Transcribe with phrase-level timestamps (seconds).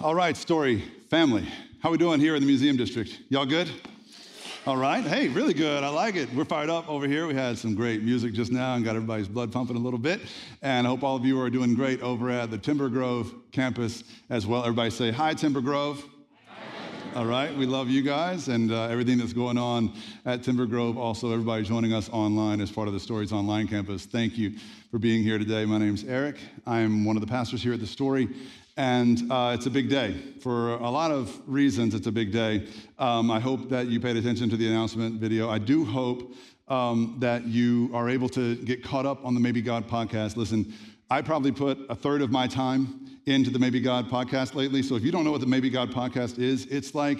[0.00, 1.44] All right, story, family.
[1.80, 3.18] How we doing here in the museum district?
[3.30, 3.68] Y'all good?
[4.64, 5.02] All right.
[5.02, 5.82] Hey, really good.
[5.82, 6.32] I like it.
[6.32, 7.26] We're fired up over here.
[7.26, 10.20] We had some great music just now and got everybody's blood pumping a little bit.
[10.62, 14.04] And I hope all of you are doing great over at the Timber Grove campus
[14.30, 14.62] as well.
[14.62, 16.04] Everybody say hi, Timber Grove.
[17.16, 19.92] All right, we love you guys and uh, everything that's going on
[20.24, 20.96] at Timber Grove.
[20.96, 24.04] Also, everybody joining us online as part of the Stories Online campus.
[24.04, 24.52] Thank you
[24.92, 25.64] for being here today.
[25.64, 26.36] My name is Eric.
[26.66, 28.28] I'm one of the pastors here at the Story,
[28.78, 30.14] and uh, it's a big day.
[30.40, 32.68] For a lot of reasons, it's a big day.
[32.96, 35.50] Um, I hope that you paid attention to the announcement video.
[35.50, 36.32] I do hope
[36.68, 40.36] um, that you are able to get caught up on the Maybe God podcast.
[40.36, 40.72] Listen,
[41.10, 44.84] I probably put a third of my time into the Maybe God podcast lately.
[44.84, 47.18] So if you don't know what the Maybe God podcast is, it's like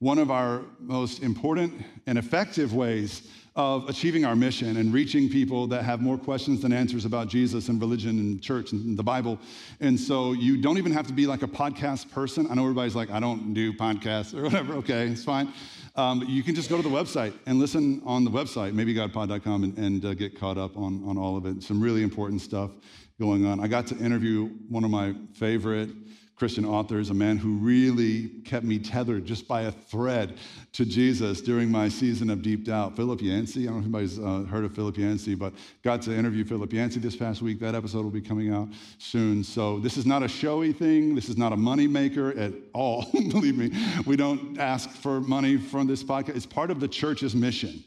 [0.00, 5.66] one of our most important and effective ways of achieving our mission and reaching people
[5.66, 9.36] that have more questions than answers about Jesus and religion and church and the Bible.
[9.80, 12.46] And so you don't even have to be like a podcast person.
[12.48, 14.74] I know everybody's like, I don't do podcasts or whatever.
[14.74, 15.52] Okay, it's fine.
[15.96, 19.76] Um, you can just go to the website and listen on the website, maybegodpod.com, and,
[19.76, 21.60] and uh, get caught up on, on all of it.
[21.64, 22.70] Some really important stuff
[23.18, 23.58] going on.
[23.58, 25.90] I got to interview one of my favorite
[26.38, 30.38] Christian authors, a man who really kept me tethered just by a thread
[30.72, 32.94] to Jesus during my season of deep doubt.
[32.94, 36.14] Philip Yancey, I don't know if anybody's uh, heard of Philip Yancey, but got to
[36.14, 37.58] interview Philip Yancey this past week.
[37.58, 39.42] That episode will be coming out soon.
[39.42, 41.16] So this is not a showy thing.
[41.16, 43.06] This is not a money maker at all.
[43.12, 43.72] Believe me,
[44.06, 46.36] we don't ask for money from this podcast.
[46.36, 47.82] It's part of the church's mission.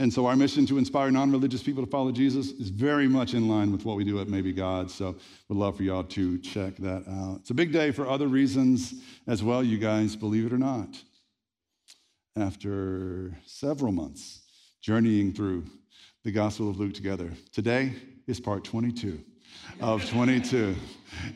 [0.00, 3.48] And so our mission to inspire non-religious people to follow Jesus is very much in
[3.48, 4.90] line with what we do at Maybe God.
[4.90, 5.14] So
[5.46, 7.40] we'd love for y'all to check that out.
[7.40, 8.94] It's a big day for other reasons
[9.26, 10.88] as well, you guys, believe it or not.
[12.34, 14.40] After several months
[14.80, 15.66] journeying through
[16.24, 17.92] the Gospel of Luke together, today
[18.26, 19.22] is part 22
[19.80, 20.76] of 22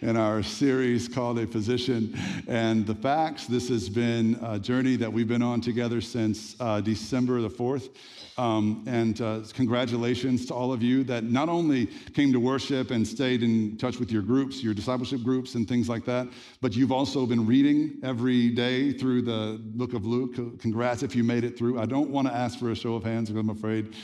[0.02, 3.46] in our series called A Physician and the Facts.
[3.46, 7.90] This has been a journey that we've been on together since uh, December the 4th.
[8.36, 13.06] Um, and uh, congratulations to all of you that not only came to worship and
[13.06, 16.28] stayed in touch with your groups, your discipleship groups, and things like that,
[16.60, 20.34] but you've also been reading every day through the book of Luke.
[20.60, 21.78] Congrats if you made it through.
[21.78, 23.94] I don't want to ask for a show of hands because I'm afraid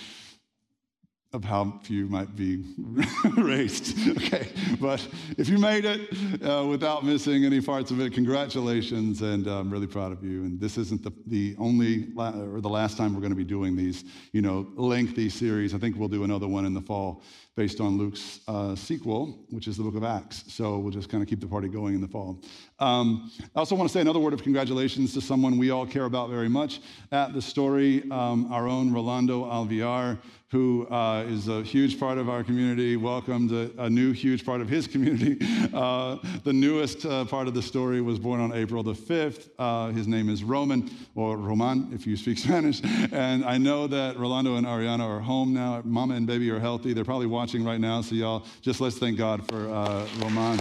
[1.33, 2.65] of how few might be
[3.37, 3.97] raised.
[4.17, 4.49] okay,
[4.81, 5.07] but
[5.39, 6.11] if you made it
[6.43, 10.43] uh, without missing any parts of it, congratulations, and uh, I'm really proud of you.
[10.43, 13.45] And this isn't the, the only la- or the last time we're going to be
[13.45, 15.73] doing these, you know, lengthy series.
[15.73, 17.23] I think we'll do another one in the fall
[17.61, 20.45] based on Luke's uh, sequel, which is the book of Acts.
[20.49, 22.41] So we'll just kind of keep the party going in the fall.
[22.79, 26.07] Um, I also want to say another word of congratulations to someone we all care
[26.07, 26.81] about very much
[27.13, 30.17] at the story, um, our own Rolando Alviar
[30.51, 34.61] who uh, is a huge part of our community, welcomed a, a new huge part
[34.61, 35.39] of his community.
[35.71, 39.49] Uh, the newest uh, part of the story was born on April the 5th.
[39.59, 42.81] Uh, his name is Roman, or Roman if you speak Spanish.
[43.13, 45.81] And I know that Rolando and Ariana are home now.
[45.85, 46.93] Mama and baby are healthy.
[46.93, 50.61] They're probably watching right now, so y'all just let's thank God for uh, Roman.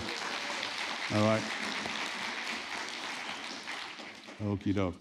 [1.16, 1.42] All right.
[4.44, 4.96] Okie doke.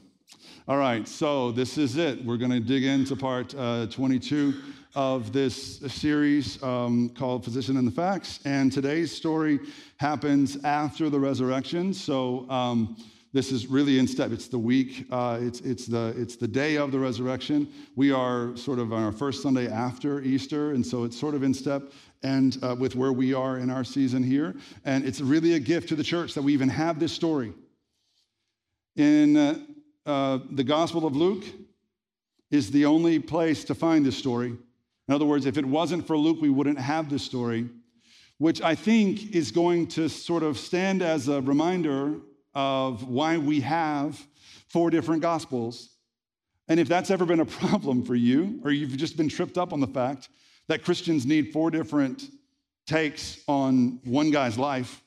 [0.69, 2.23] All right, so this is it.
[2.23, 4.53] We're going to dig into part uh, 22
[4.95, 8.41] of this series um, called Physician and the Facts.
[8.45, 9.61] And today's story
[9.97, 11.95] happens after the resurrection.
[11.95, 12.97] So um,
[13.39, 14.33] this is really in step.
[14.33, 17.73] It's the week, uh, it's, it's, the, it's the day of the resurrection.
[17.95, 20.73] We are sort of on our first Sunday after Easter.
[20.73, 21.85] And so it's sort of in step
[22.25, 24.57] and uh, with where we are in our season here.
[24.85, 27.53] And it's really a gift to the church that we even have this story.
[28.97, 29.59] In uh,
[30.05, 31.45] uh the Gospel of Luke,
[32.51, 34.49] is the only place to find this story.
[35.07, 37.69] In other words, if it wasn't for Luke, we wouldn't have this story,
[38.39, 42.17] which I think is going to sort of stand as a reminder
[42.59, 44.21] of why we have
[44.67, 45.91] four different gospels.
[46.67, 49.73] And if that's ever been a problem for you, or you've just been tripped up
[49.73, 50.29] on the fact
[50.67, 52.29] that Christians need four different
[52.85, 55.03] takes on one guy's life,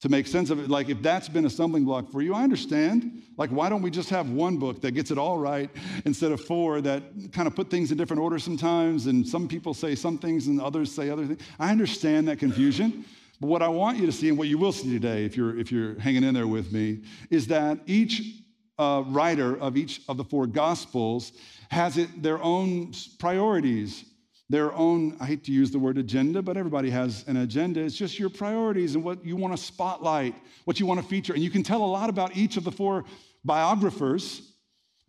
[0.00, 0.70] to make sense of it.
[0.70, 3.22] Like, if that's been a stumbling block for you, I understand.
[3.36, 5.68] Like, why don't we just have one book that gets it all right
[6.04, 7.02] instead of four that
[7.32, 9.06] kind of put things in different order sometimes?
[9.06, 11.42] And some people say some things and others say other things.
[11.58, 13.04] I understand that confusion.
[13.40, 15.58] But what I want you to see, and what you will see today, if you're,
[15.58, 18.42] if you're hanging in there with me, is that each
[18.78, 21.32] uh, writer of each of the four gospels
[21.70, 24.04] has it, their own priorities
[24.50, 27.80] their own, I hate to use the word agenda, but everybody has an agenda.
[27.80, 31.34] It's just your priorities and what you want to spotlight, what you want to feature.
[31.34, 33.04] And you can tell a lot about each of the four
[33.44, 34.52] biographers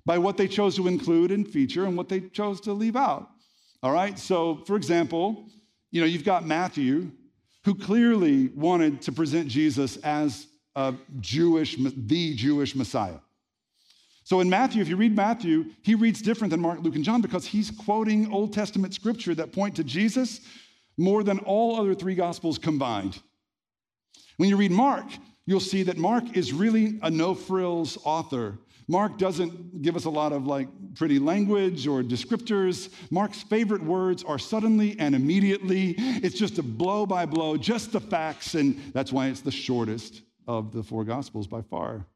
[0.06, 3.30] by what they chose to include and feature and what they chose to leave out.
[3.82, 4.20] All right?
[4.20, 5.46] So, for example,
[5.90, 7.12] you know, you've got Matthew,
[7.66, 13.20] who clearly wanted to present Jesus as a Jewish, the Jewish Messiah.
[14.24, 17.20] So in Matthew, if you read Matthew, he reads different than Mark, Luke, and John
[17.22, 20.42] because he's quoting Old Testament scripture that point to Jesus
[20.98, 23.20] more than all other three gospels combined.
[24.38, 25.06] When you read Mark,
[25.46, 28.60] you'll see that Mark is really a no frills author.
[28.90, 32.90] Mark doesn't give us a lot of like pretty language or descriptors.
[33.12, 35.94] Mark's favorite words are suddenly and immediately.
[35.98, 40.24] It's just a blow by blow, just the facts, and that's why it's the shortest
[40.48, 42.08] of the four gospels by far.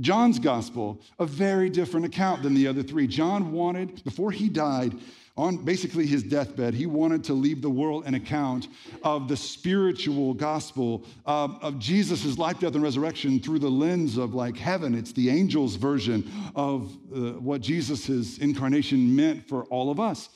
[0.00, 3.06] John's gospel, a very different account than the other three.
[3.06, 4.94] John wanted, before he died,
[5.38, 8.66] on basically his deathbed, he wanted to leave the world an account
[9.04, 14.34] of the spiritual gospel of, of Jesus' life, death, and resurrection through the lens of
[14.34, 14.94] like heaven.
[14.94, 20.28] It's the angel's version of uh, what Jesus' incarnation meant for all of us.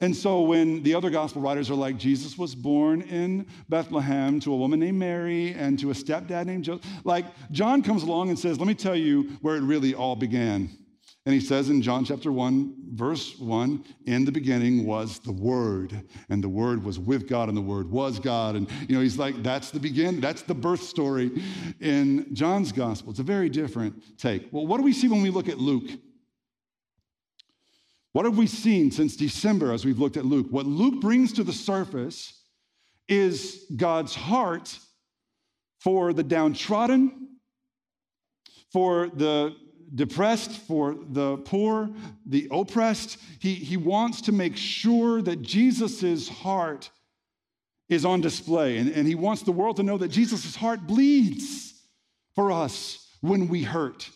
[0.00, 4.52] And so when the other gospel writers are like, Jesus was born in Bethlehem to
[4.52, 8.38] a woman named Mary and to a stepdad named Joseph, like John comes along and
[8.38, 10.70] says, let me tell you where it really all began.
[11.26, 16.04] And he says in John chapter 1, verse 1, in the beginning was the Word,
[16.28, 18.54] and the Word was with God, and the Word was God.
[18.54, 21.32] And, you know, he's like, that's the begin, that's the birth story
[21.80, 23.10] in John's gospel.
[23.10, 24.52] It's a very different take.
[24.52, 25.90] Well, what do we see when we look at Luke?
[28.12, 30.46] What have we seen since December as we've looked at Luke?
[30.50, 32.40] What Luke brings to the surface
[33.08, 34.78] is God's heart
[35.80, 37.36] for the downtrodden,
[38.72, 39.56] for the
[39.94, 41.90] depressed, for the poor,
[42.26, 43.18] the oppressed.
[43.38, 46.90] He, he wants to make sure that Jesus' heart
[47.88, 48.78] is on display.
[48.78, 51.74] And, and he wants the world to know that Jesus' heart bleeds
[52.34, 54.10] for us when we hurt.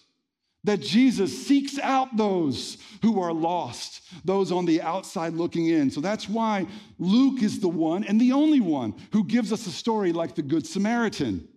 [0.65, 5.91] That Jesus seeks out those who are lost, those on the outside looking in.
[5.91, 6.67] So that's why
[6.99, 10.43] Luke is the one and the only one who gives us a story like the
[10.43, 11.49] Good Samaritan.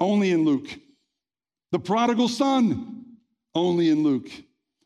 [0.00, 0.68] Only in Luke.
[1.70, 2.97] The prodigal son,
[3.54, 4.28] only in Luke.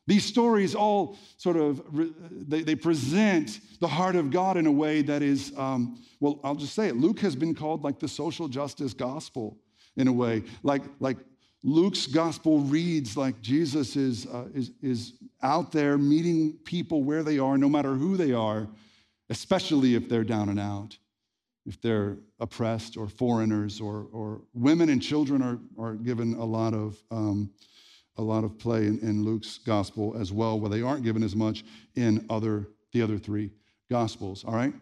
[0.05, 1.81] These stories all sort of
[2.29, 6.55] they, they present the heart of God in a way that is, um, well, I'll
[6.55, 6.97] just say it.
[6.97, 9.57] Luke has been called like the social justice gospel
[9.95, 11.17] in a way, like like
[11.63, 17.39] Luke's gospel reads like Jesus is uh, is is out there meeting people where they
[17.39, 18.67] are, no matter who they are,
[19.29, 20.97] especially if they're down and out,
[21.65, 26.73] if they're oppressed or foreigners or or women and children are are given a lot
[26.73, 27.01] of.
[27.09, 27.51] Um,
[28.17, 31.35] a lot of play in, in Luke's gospel as well, where they aren't given as
[31.35, 31.63] much
[31.95, 33.51] in other, the other three
[33.89, 34.73] gospels, all right?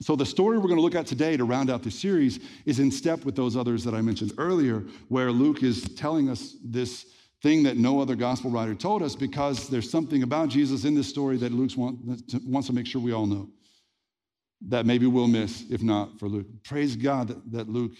[0.00, 2.80] So, the story we're going to look at today to round out the series is
[2.80, 7.06] in step with those others that I mentioned earlier, where Luke is telling us this
[7.42, 11.08] thing that no other gospel writer told us because there's something about Jesus in this
[11.08, 13.48] story that Luke wants to make sure we all know
[14.68, 16.46] that maybe we'll miss if not for Luke.
[16.62, 17.92] Praise God that, that Luke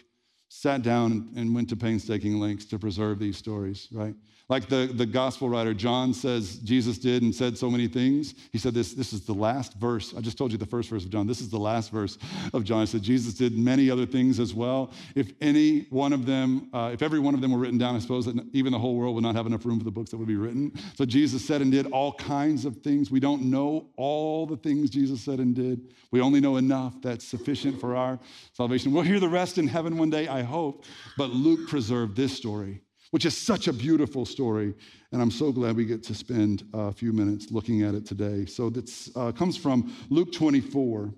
[0.48, 4.14] sat down and went to painstaking lengths to preserve these stories, right?
[4.48, 8.34] Like the, the gospel writer John says Jesus did and said so many things.
[8.52, 10.14] He said this, this is the last verse.
[10.16, 11.26] I just told you the first verse of John.
[11.26, 12.18] This is the last verse
[12.52, 12.80] of John.
[12.80, 14.92] He said Jesus did many other things as well.
[15.14, 17.98] If any one of them, uh, if every one of them were written down, I
[18.00, 20.18] suppose that even the whole world would not have enough room for the books that
[20.18, 20.72] would be written.
[20.96, 23.10] So Jesus said and did all kinds of things.
[23.10, 25.94] We don't know all the things Jesus said and did.
[26.10, 28.18] We only know enough that's sufficient for our
[28.52, 28.92] salvation.
[28.92, 30.84] We'll hear the rest in heaven one day, I hope.
[31.16, 32.81] But Luke preserved this story
[33.12, 34.74] which is such a beautiful story.
[35.12, 38.46] And I'm so glad we get to spend a few minutes looking at it today.
[38.46, 41.12] So this uh, comes from Luke 24,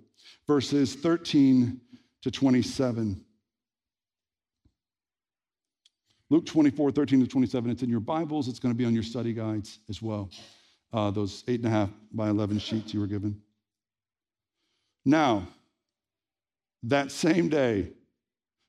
[0.49, 1.81] verses 13
[2.23, 3.25] to 27.
[6.31, 7.71] Luke 24, 13 to 27.
[7.71, 8.49] It's in your Bibles.
[8.49, 10.31] It's going to be on your study guides as well.
[10.93, 13.41] Uh, those eight and a half by 11 sheets you were given.
[15.05, 15.47] Now,
[16.83, 17.93] that same day,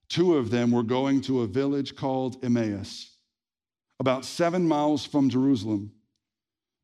[0.09, 3.14] two of them were going to a village called Emmaus
[3.99, 5.91] about seven miles from Jerusalem.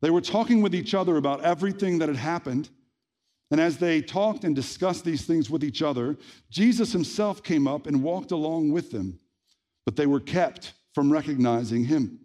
[0.02, 2.70] They were talking with each other about everything that had happened.
[3.52, 6.18] And as they talked and discussed these things with each other,
[6.50, 9.20] Jesus himself came up and walked along with them,
[9.86, 12.20] but they were kept from recognizing him.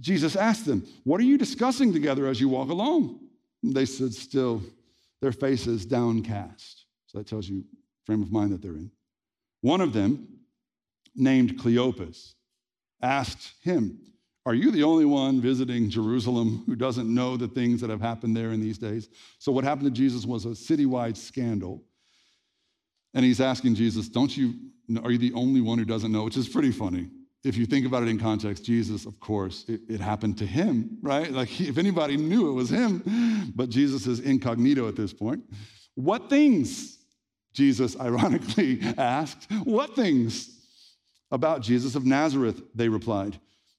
[0.00, 3.20] Jesus asked them, What are you discussing together as you walk along?
[3.62, 4.62] They stood still,
[5.20, 6.84] their faces downcast.
[7.06, 7.64] So that tells you
[8.04, 8.90] frame of mind that they're in.
[9.62, 10.28] One of them,
[11.14, 12.34] named Cleopas,
[13.02, 13.98] asked him,
[14.44, 18.36] Are you the only one visiting Jerusalem who doesn't know the things that have happened
[18.36, 19.08] there in these days?
[19.38, 21.82] So, what happened to Jesus was a citywide scandal.
[23.14, 24.54] And he's asking Jesus, Don't you,
[25.02, 26.24] are you the only one who doesn't know?
[26.24, 27.08] Which is pretty funny.
[27.44, 30.98] If you think about it in context, Jesus, of course, it, it happened to him,
[31.00, 31.30] right?
[31.30, 33.52] Like, he, if anybody knew, it was him.
[33.54, 35.44] But Jesus is incognito at this point.
[35.94, 36.98] What things?
[37.52, 40.55] Jesus ironically asked, What things?
[41.30, 43.38] About Jesus of Nazareth, they replied.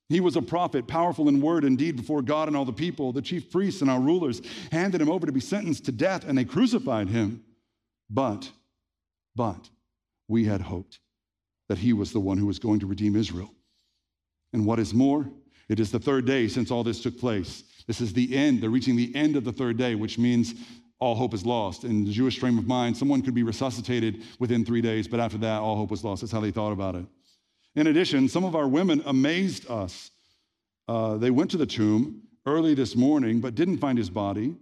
[0.09, 3.11] He was a prophet, powerful in word and deed before God and all the people.
[3.11, 6.37] The chief priests and our rulers handed him over to be sentenced to death, and
[6.37, 7.43] they crucified him.
[8.09, 8.49] But,
[9.35, 9.69] but,
[10.29, 10.99] we had hoped
[11.67, 13.53] that he was the one who was going to redeem Israel.
[14.53, 15.29] And what is more,
[15.67, 17.63] it is the third day since all this took place.
[17.85, 18.61] This is the end.
[18.61, 20.55] They're reaching the end of the third day, which means
[20.99, 21.83] all hope is lost.
[21.83, 25.37] In the Jewish frame of mind, someone could be resuscitated within three days, but after
[25.39, 26.21] that, all hope was lost.
[26.21, 27.05] That's how they thought about it.
[27.77, 30.09] In addition, some of our women amazed us.
[30.87, 34.55] Uh, they went to the tomb early this morning, but didn't find his body.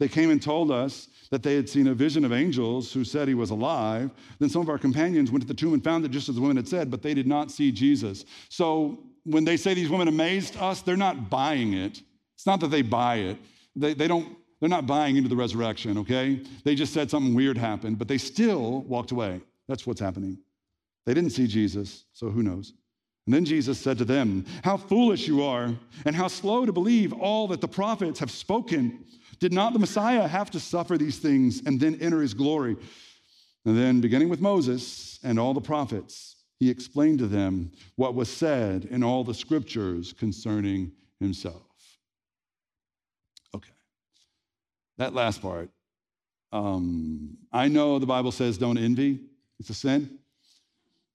[0.00, 3.28] They came and told us that they had seen a vision of angels who said
[3.28, 4.10] he was alive.
[4.38, 6.40] Then some of our companions went to the tomb and found it just as the
[6.40, 8.24] women had said, but they did not see Jesus.
[8.48, 12.00] So when they say these women amazed us, they're not buying it.
[12.34, 13.36] It's not that they buy it.
[13.76, 16.40] They, they don't, they're not buying into the resurrection, okay?
[16.64, 19.42] They just said something weird happened, but they still walked away.
[19.68, 20.38] That's what's happening.
[21.06, 22.72] They didn't see Jesus, so who knows?
[23.26, 27.12] And then Jesus said to them, How foolish you are, and how slow to believe
[27.12, 29.04] all that the prophets have spoken.
[29.40, 32.76] Did not the Messiah have to suffer these things and then enter his glory?
[33.64, 38.28] And then, beginning with Moses and all the prophets, he explained to them what was
[38.28, 41.62] said in all the scriptures concerning himself.
[43.54, 43.72] Okay.
[44.98, 45.70] That last part.
[46.52, 49.20] Um, I know the Bible says don't envy,
[49.58, 50.18] it's a sin.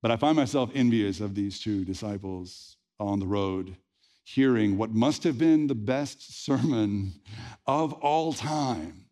[0.01, 3.75] But I find myself envious of these two disciples on the road,
[4.23, 7.13] hearing what must have been the best sermon
[7.67, 9.05] of all time.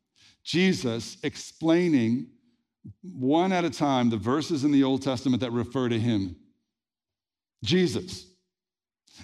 [0.43, 2.27] Jesus explaining
[3.01, 6.37] one at a time the verses in the Old Testament that refer to him.
[7.63, 8.25] Jesus.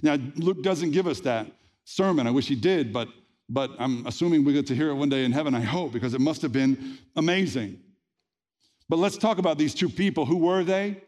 [0.02, 1.48] Now, Luke doesn't give us that
[1.86, 2.28] sermon.
[2.28, 3.08] I wish he did, but,
[3.48, 6.14] but I'm assuming we get to hear it one day in heaven, I hope, because
[6.14, 7.80] it must have been amazing.
[8.90, 10.26] But let's talk about these two people.
[10.26, 11.04] Who were they?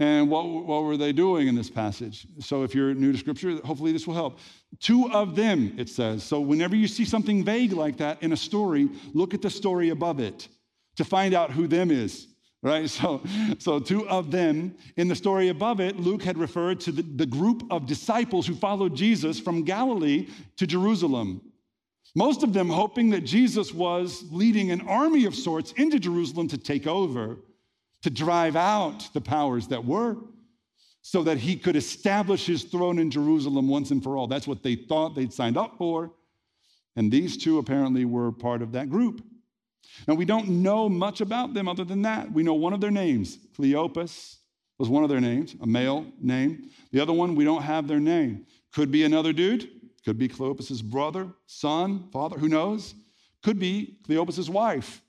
[0.00, 2.26] And what, what were they doing in this passage?
[2.38, 4.38] So, if you're new to scripture, hopefully this will help.
[4.80, 6.24] Two of them, it says.
[6.24, 9.90] So, whenever you see something vague like that in a story, look at the story
[9.90, 10.48] above it
[10.96, 12.28] to find out who them is,
[12.62, 12.88] right?
[12.90, 13.22] So,
[13.58, 14.74] so two of them.
[14.96, 18.54] In the story above it, Luke had referred to the, the group of disciples who
[18.54, 21.42] followed Jesus from Galilee to Jerusalem.
[22.16, 26.58] Most of them hoping that Jesus was leading an army of sorts into Jerusalem to
[26.58, 27.36] take over
[28.02, 30.16] to drive out the powers that were
[31.02, 34.26] so that he could establish his throne in Jerusalem once and for all.
[34.26, 36.12] That's what they thought they'd signed up for.
[36.96, 39.22] And these two apparently were part of that group.
[40.06, 42.30] Now, we don't know much about them other than that.
[42.30, 44.36] We know one of their names, Cleopas
[44.78, 46.70] was one of their names, a male name.
[46.90, 48.46] The other one, we don't have their name.
[48.72, 49.68] Could be another dude,
[50.04, 52.94] could be Cleopas's brother, son, father, who knows?
[53.42, 55.02] Could be Cleopas's wife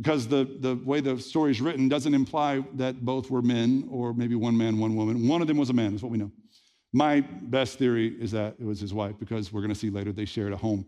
[0.00, 4.14] because the, the way the story is written doesn't imply that both were men or
[4.14, 5.28] maybe one man, one woman.
[5.28, 6.32] One of them was a man, is what we know.
[6.94, 10.10] My best theory is that it was his wife because we're going to see later
[10.10, 10.86] they shared a home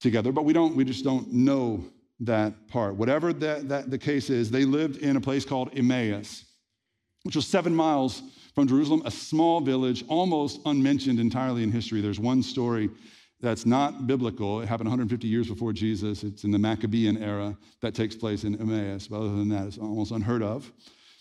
[0.00, 1.84] together, but we don't, we just don't know
[2.20, 2.94] that part.
[2.94, 6.46] Whatever that, that the case is, they lived in a place called Emmaus,
[7.24, 8.22] which was seven miles
[8.54, 12.00] from Jerusalem, a small village, almost unmentioned entirely in history.
[12.00, 12.88] There's one story
[13.40, 14.60] that's not biblical.
[14.60, 16.22] It happened 150 years before Jesus.
[16.24, 19.08] It's in the Maccabean era that takes place in Emmaus.
[19.08, 20.70] But other than that, it's almost unheard of.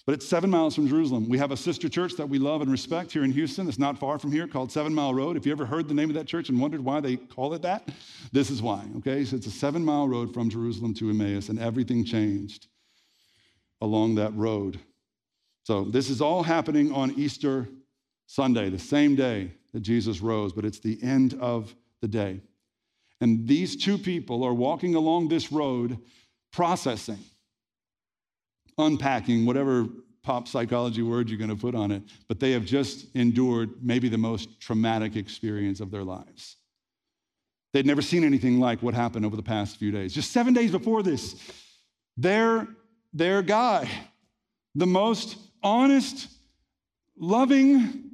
[0.05, 1.29] But it's seven miles from Jerusalem.
[1.29, 3.67] We have a sister church that we love and respect here in Houston.
[3.67, 5.37] It's not far from here called Seven Mile Road.
[5.37, 7.61] If you ever heard the name of that church and wondered why they call it
[7.61, 7.89] that,
[8.31, 8.83] this is why.
[8.97, 12.67] Okay, so it's a seven mile road from Jerusalem to Emmaus, and everything changed
[13.81, 14.79] along that road.
[15.63, 17.69] So this is all happening on Easter
[18.25, 22.41] Sunday, the same day that Jesus rose, but it's the end of the day.
[23.21, 25.97] And these two people are walking along this road
[26.51, 27.19] processing,
[28.77, 29.87] unpacking, whatever
[30.23, 34.09] pop psychology word you're going to put on it, but they have just endured maybe
[34.09, 36.57] the most traumatic experience of their lives.
[37.73, 40.13] They'd never seen anything like what happened over the past few days.
[40.13, 41.35] Just seven days before this,
[42.17, 42.67] their,
[43.13, 43.89] their guy,
[44.75, 46.27] the most honest,
[47.17, 48.08] loving,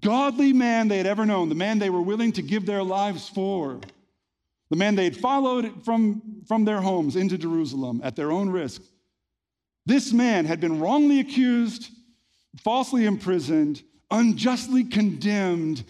[0.00, 3.28] godly man they had ever known, the man they were willing to give their lives
[3.28, 3.80] for,
[4.70, 8.82] the man they had followed from, from their homes into Jerusalem at their own risk.
[9.84, 11.90] This man had been wrongly accused,
[12.62, 15.84] falsely imprisoned, unjustly condemned,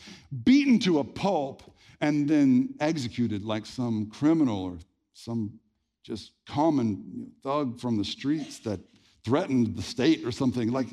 [0.45, 1.63] beaten to a pulp,
[2.01, 4.79] and then executed like some criminal or
[5.15, 5.61] some
[6.03, 8.81] just common thug from the streets that
[9.25, 10.73] threatened the state or something.
[10.73, 10.89] Like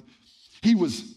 [0.61, 1.15] he was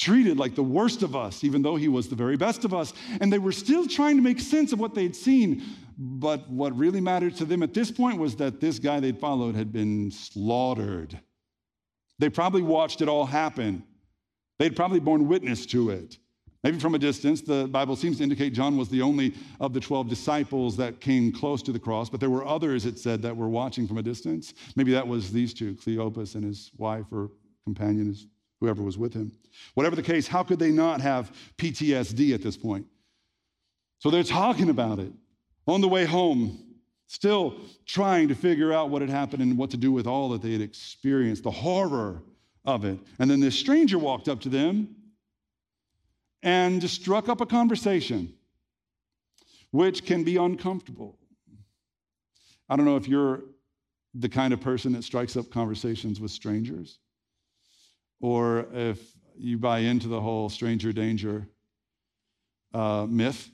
[0.00, 2.94] treated like the worst of us, even though he was the very best of us.
[3.20, 5.62] And they were still trying to make sense of what they'd seen.
[5.98, 9.54] But what really mattered to them at this point was that this guy they'd followed
[9.54, 11.20] had been slaughtered.
[12.18, 13.84] They probably watched it all happen,
[14.60, 16.18] They'd probably borne witness to it.
[16.62, 19.80] Maybe from a distance, the Bible seems to indicate John was the only of the
[19.80, 23.34] 12 disciples that came close to the cross, but there were others, it said, that
[23.34, 24.52] were watching from a distance.
[24.76, 27.30] Maybe that was these two, Cleopas and his wife or
[27.64, 28.26] companion, his,
[28.60, 29.32] whoever was with him.
[29.74, 32.86] Whatever the case, how could they not have PTSD at this point?
[33.98, 35.12] So they're talking about it
[35.66, 36.58] on the way home,
[37.06, 40.42] still trying to figure out what had happened and what to do with all that
[40.42, 42.22] they had experienced, the horror
[42.64, 42.98] of it.
[43.18, 44.94] And then this stranger walked up to them
[46.42, 48.32] and struck up a conversation,
[49.70, 51.18] which can be uncomfortable.
[52.68, 53.42] I don't know if you're
[54.14, 56.98] the kind of person that strikes up conversations with strangers,
[58.20, 59.00] or if
[59.36, 61.46] you buy into the whole stranger danger
[62.74, 63.50] uh, myth,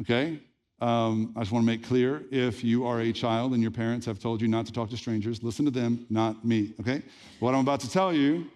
[0.00, 0.40] okay?
[0.80, 4.04] Um, I just want to make clear if you are a child and your parents
[4.06, 7.02] have told you not to talk to strangers, listen to them, not me, okay?
[7.40, 8.46] What I'm about to tell you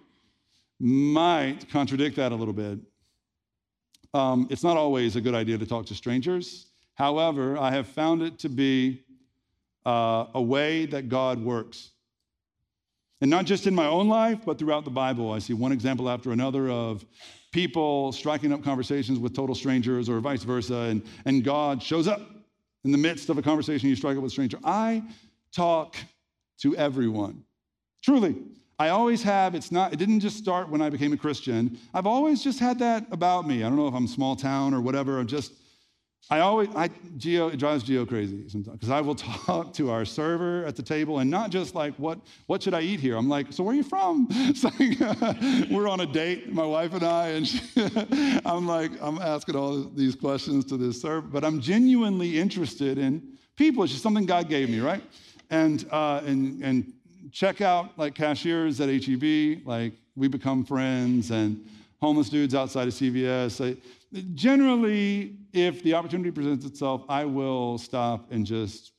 [0.79, 2.79] might contradict that a little bit.
[4.13, 6.67] Um, it's not always a good idea to talk to strangers.
[6.95, 9.03] However, I have found it to be
[9.85, 11.91] uh, a way that God works.
[13.21, 15.31] And not just in my own life, but throughout the Bible.
[15.31, 17.03] I see one example after another of
[17.51, 22.21] people striking up conversations with total strangers or vice versa, and, and God shows up
[22.83, 24.59] in the midst of a conversation you strike up with a stranger.
[24.63, 25.03] I
[25.51, 25.95] talk
[26.59, 27.43] to everyone.
[28.03, 28.35] Truly.
[28.79, 29.55] I always have.
[29.55, 31.79] It's not, it didn't just start when I became a Christian.
[31.95, 33.63] I've always just had that about me.
[33.63, 35.19] I don't know if I'm small town or whatever.
[35.19, 35.53] I'm just,
[36.29, 39.15] I always, I, Geo, it drives Geo crazy sometimes because I will
[39.45, 42.81] talk to our server at the table and not just like, what, what should I
[42.81, 43.15] eat here?
[43.15, 44.27] I'm like, so where are you from?
[44.49, 47.61] It's like, we're on a date, my wife and I, and she,
[48.45, 53.37] I'm like, I'm asking all these questions to this server, but I'm genuinely interested in
[53.55, 53.83] people.
[53.83, 55.03] It's just something God gave me, right?
[55.49, 56.93] And, uh, and, and
[57.31, 61.63] check out like cashiers at HEB, like we become friends, and
[61.99, 63.75] homeless dudes outside of CVS.
[63.75, 63.77] I,
[64.33, 68.93] generally, if the opportunity presents itself, I will stop and just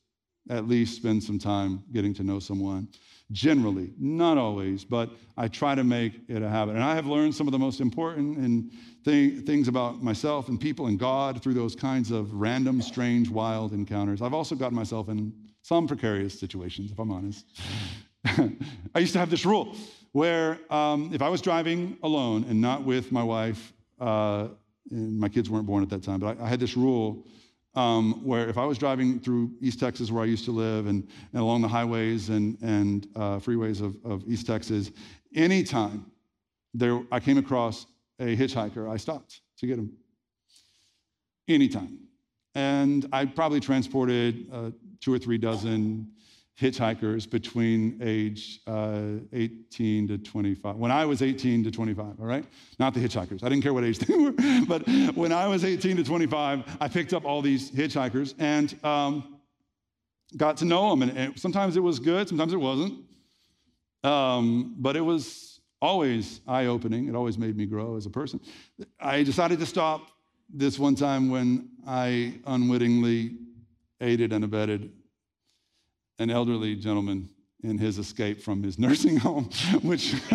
[0.49, 2.87] at least spend some time getting to know someone.
[3.31, 6.75] Generally, not always, but I try to make it a habit.
[6.75, 8.71] And I have learned some of the most important and
[9.05, 13.71] th- things about myself and people and God through those kinds of random, strange, wild
[13.71, 14.23] encounters.
[14.23, 17.45] I've also gotten myself in some precarious situations, if I'm honest.
[18.95, 19.75] I used to have this rule
[20.11, 24.47] where um, if I was driving alone and not with my wife, uh,
[24.91, 27.25] and my kids weren't born at that time, but I, I had this rule
[27.75, 31.07] um, where if I was driving through East Texas, where I used to live, and,
[31.33, 34.91] and along the highways and, and uh, freeways of, of East Texas,
[35.35, 36.05] anytime
[36.73, 37.85] there, I came across
[38.19, 39.91] a hitchhiker, I stopped to get him.
[41.47, 41.99] Anytime.
[42.55, 46.11] And I probably transported uh, two or three dozen
[46.59, 50.75] hitchhikers between age uh, 18 to 25.
[50.75, 52.45] When I was 18 to 25, all right?
[52.79, 53.43] Not the hitchhikers.
[53.43, 54.33] I didn't care what age they were.
[54.67, 59.39] But when I was 18 to 25, I picked up all these hitchhikers and um,
[60.35, 61.03] got to know them.
[61.03, 63.05] And, and, sometimes it was good, sometimes it wasn't.
[64.03, 67.07] Um, but it was always eye opening.
[67.07, 68.41] It always made me grow as a person.
[68.99, 70.07] I decided to stop
[70.53, 73.37] this one time when I unwittingly
[74.01, 74.91] aided and abetted
[76.19, 77.29] an elderly gentleman
[77.63, 79.49] in his escape from his nursing home,
[79.81, 80.13] which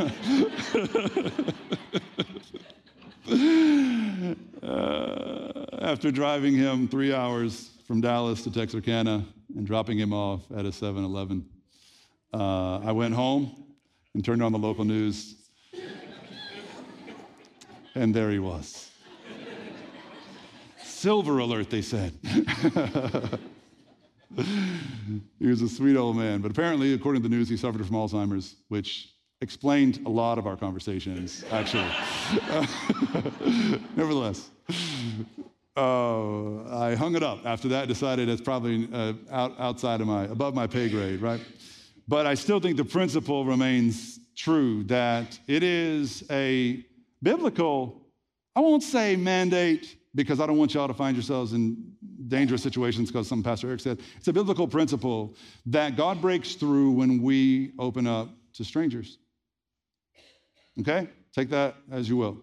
[4.62, 9.24] uh, after driving him three hours from Dallas to Texarkana
[9.56, 11.46] and dropping him off at a 7 Eleven,
[12.32, 13.64] uh, I went home
[14.14, 15.36] and turned on the local news,
[17.94, 18.90] and there he was.
[20.82, 22.12] Silver alert, they said.
[25.38, 26.40] he was a sweet old man.
[26.40, 30.46] But apparently, according to the news, he suffered from Alzheimer's, which explained a lot of
[30.46, 31.90] our conversations, actually.
[33.96, 34.50] Nevertheless,
[35.76, 40.24] uh, I hung it up after that, decided it's probably uh, out, outside of my,
[40.24, 41.40] above my pay grade, right?
[42.08, 46.84] But I still think the principle remains true that it is a
[47.22, 48.02] biblical,
[48.56, 51.92] I won't say mandate because I don't want y'all to find yourselves in
[52.28, 54.00] dangerous situations because some Pastor Eric said.
[54.16, 55.34] It's a biblical principle
[55.66, 59.18] that God breaks through when we open up to strangers.
[60.80, 61.08] Okay?
[61.34, 62.38] Take that as you will.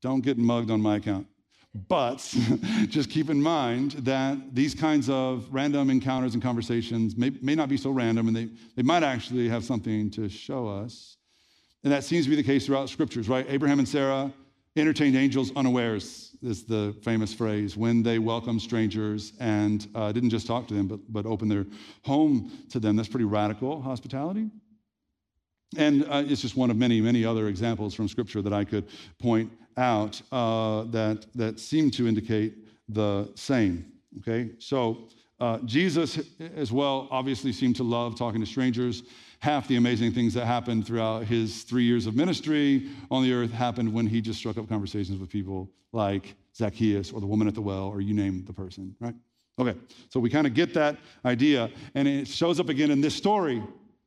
[0.00, 1.26] Don't get mugged on my account.
[1.74, 2.18] But
[2.88, 7.68] just keep in mind that these kinds of random encounters and conversations may, may not
[7.68, 11.18] be so random and they, they might actually have something to show us.
[11.84, 13.46] And that seems to be the case throughout scriptures, right?
[13.48, 14.32] Abraham and Sarah
[14.78, 20.46] entertained angels unawares, is the famous phrase, when they welcomed strangers and uh, didn't just
[20.46, 21.66] talk to them, but, but open their
[22.04, 22.96] home to them.
[22.96, 24.50] That's pretty radical hospitality.
[25.76, 28.88] And uh, it's just one of many, many other examples from Scripture that I could
[29.18, 32.54] point out uh, that, that seem to indicate
[32.88, 33.92] the same.
[34.18, 35.08] Okay, so
[35.40, 36.18] uh, Jesus
[36.56, 39.02] as well obviously seemed to love talking to strangers.
[39.40, 43.52] Half the amazing things that happened throughout his three years of ministry on the earth
[43.52, 47.54] happened when he just struck up conversations with people like Zacchaeus or the woman at
[47.54, 49.14] the well, or you name the person, right?
[49.58, 53.14] Okay, so we kind of get that idea, and it shows up again in this
[53.14, 53.62] story.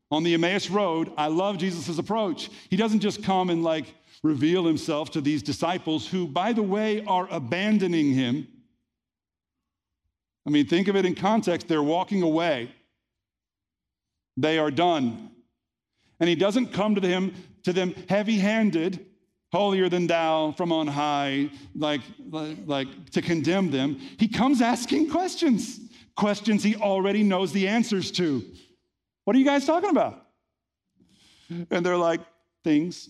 [0.10, 2.50] On the Emmaus Road, I love Jesus' approach.
[2.70, 7.04] He doesn't just come and like reveal himself to these disciples who, by the way,
[7.06, 8.48] are abandoning him.
[10.46, 11.68] I mean, think of it in context.
[11.68, 12.72] They're walking away,
[14.42, 15.32] they are done.
[16.20, 19.06] And he doesn't come to them, to them heavy handed,
[19.52, 24.00] holier than thou from on high, like, like, like to condemn them.
[24.18, 25.80] He comes asking questions,
[26.16, 28.44] questions he already knows the answers to.
[29.26, 30.26] What are you guys talking about?
[31.50, 32.22] And they're like,
[32.64, 33.10] things,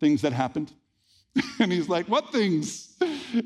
[0.00, 0.72] things that happened.
[1.60, 2.96] and he's like, what things?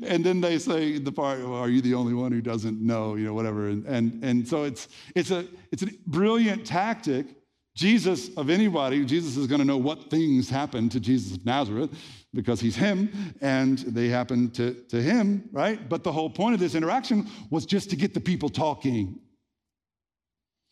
[0.03, 3.15] And then they say the part, well, are you the only one who doesn't know,
[3.15, 3.67] you know, whatever.
[3.67, 7.27] And, and, and so it's, it's, a, it's a brilliant tactic.
[7.75, 11.89] Jesus, of anybody, Jesus is going to know what things happened to Jesus of Nazareth
[12.33, 13.09] because he's him
[13.41, 15.89] and they happened to, to him, right?
[15.89, 19.19] But the whole point of this interaction was just to get the people talking.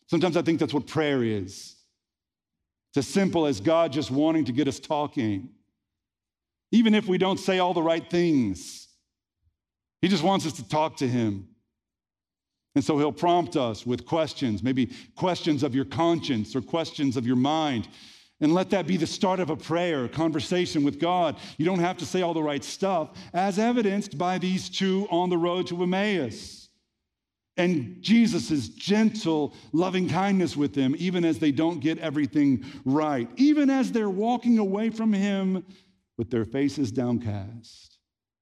[0.08, 1.76] Sometimes I think that's what prayer is.
[2.90, 5.50] It's as simple as God just wanting to get us talking.
[6.72, 8.88] Even if we don't say all the right things,
[10.00, 11.48] He just wants us to talk to Him.
[12.74, 17.26] And so He'll prompt us with questions, maybe questions of your conscience or questions of
[17.26, 17.88] your mind.
[18.40, 21.36] And let that be the start of a prayer, a conversation with God.
[21.58, 25.28] You don't have to say all the right stuff, as evidenced by these two on
[25.28, 26.60] the road to Emmaus
[27.60, 33.68] and Jesus' gentle loving kindness with them, even as they don't get everything right, even
[33.68, 35.64] as they're walking away from Him
[36.20, 37.96] with their faces downcast.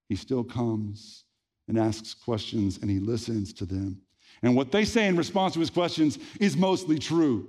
[0.09, 1.23] He still comes
[1.69, 4.03] and asks questions and He listens to them.
[4.43, 7.49] And what they say in response to His questions is mostly true,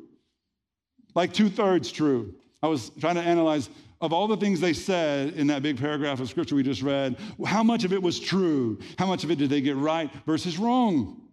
[1.15, 2.35] like two thirds true.
[2.61, 6.19] I was trying to analyze of all the things they said in that big paragraph
[6.19, 8.77] of scripture we just read, how much of it was true?
[8.99, 11.23] How much of it did they get right versus wrong?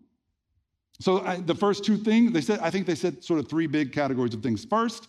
[1.00, 3.66] So I, the first two things they said, I think they said sort of three
[3.66, 4.64] big categories of things.
[4.64, 5.08] First,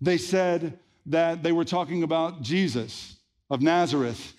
[0.00, 3.18] they said that they were talking about Jesus
[3.50, 4.34] of Nazareth,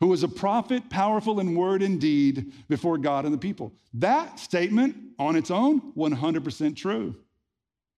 [0.00, 3.72] who was a prophet, powerful in word and deed before God and the people.
[3.94, 7.14] That statement on its own, 100% true.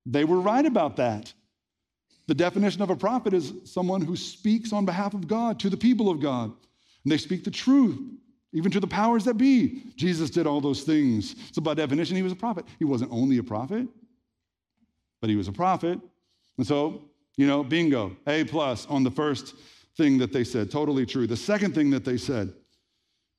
[0.07, 1.33] They were right about that.
[2.27, 5.77] The definition of a prophet is someone who speaks on behalf of God to the
[5.77, 6.47] people of God.
[7.05, 7.99] And they speak the truth
[8.55, 9.83] even to the powers that be.
[9.97, 11.35] Jesus did all those things.
[11.53, 12.65] So, by definition, he was a prophet.
[12.79, 13.87] He wasn't only a prophet,
[15.21, 15.99] but he was a prophet.
[16.57, 17.03] And so,
[17.37, 19.55] you know, bingo, A plus on the first
[19.97, 20.71] thing that they said.
[20.71, 21.27] Totally true.
[21.27, 22.53] The second thing that they said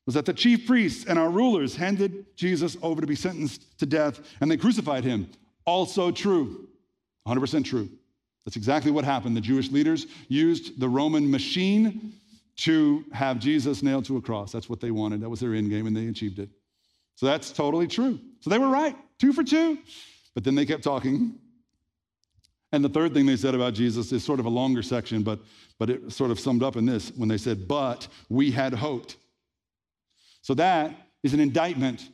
[0.05, 3.85] was that the chief priests and our rulers handed Jesus over to be sentenced to
[3.85, 5.29] death and they crucified him.
[5.65, 6.67] Also true.
[7.27, 7.89] 100% true.
[8.45, 9.35] That's exactly what happened.
[9.35, 12.13] The Jewish leaders used the Roman machine
[12.57, 14.51] to have Jesus nailed to a cross.
[14.51, 15.21] That's what they wanted.
[15.21, 16.49] That was their end game, and they achieved it.
[17.15, 18.19] So that's totally true.
[18.41, 19.79] So they were right, two for two.
[20.35, 21.39] But then they kept talking.
[22.71, 25.39] And the third thing they said about Jesus is sort of a longer section, but,
[25.79, 29.17] but it sort of summed up in this when they said, But we had hoped.
[30.41, 32.09] So that is an indictment